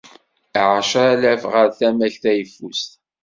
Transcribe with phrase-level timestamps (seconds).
[0.75, 2.91] Ɛecra alaf ɣer tama-k tayeffust.